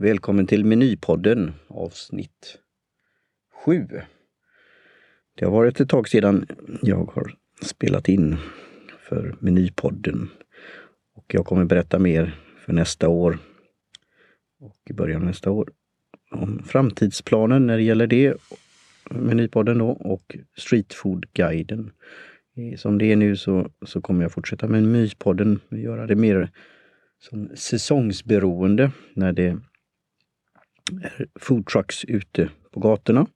[0.00, 2.58] Välkommen till Menypodden avsnitt
[3.64, 3.86] 7.
[5.34, 6.46] Det har varit ett tag sedan
[6.82, 8.36] jag har spelat in
[8.98, 10.28] för Menypodden.
[11.14, 13.38] Och jag kommer berätta mer för nästa år
[14.60, 15.70] och i början av nästa år
[16.30, 18.34] om framtidsplanen när det gäller det,
[19.10, 21.90] Menypodden då, och Streetfood-guiden.
[22.56, 26.50] Eh, som det är nu så, så kommer jag fortsätta med Menypodden, göra det mer
[27.18, 29.58] som säsongsberoende när det
[31.40, 33.26] foodtrucks ute på gatorna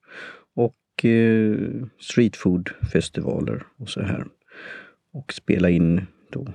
[0.54, 1.58] och eh,
[2.00, 4.26] streetfoodfestivaler och så här.
[5.12, 6.52] Och spela in då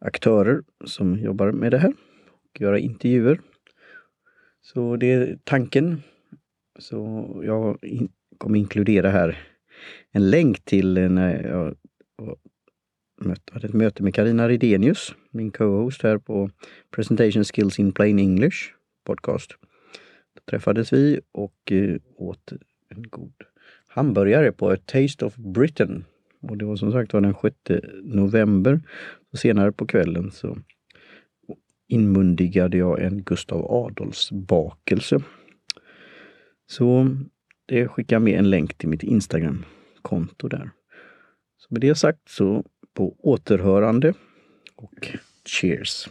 [0.00, 1.92] aktörer som jobbar med det här
[2.30, 3.40] och göra intervjuer.
[4.62, 6.02] Så det är tanken.
[6.78, 7.78] Så jag
[8.38, 9.38] kommer inkludera här
[10.10, 11.76] en länk till när jag
[13.52, 16.50] hade ett möte med Karina Ridenius, min co-host här på
[16.90, 18.56] Presentation Skills in Plain English
[19.04, 19.56] podcast.
[20.50, 22.52] Träffades vi och eh, åt
[22.88, 23.32] en god
[23.86, 26.04] hamburgare på A Taste of Britain.
[26.40, 28.80] Och det var som sagt var den 6 november.
[29.30, 30.58] Så senare på kvällen så
[31.88, 35.22] inmundigade jag en Gustav Adolfs bakelse.
[36.66, 37.16] Så
[37.66, 40.70] det skickar med en länk till mitt Instagram-konto där.
[41.58, 44.14] Så med det sagt så på återhörande
[44.76, 45.08] och
[45.44, 46.08] cheers!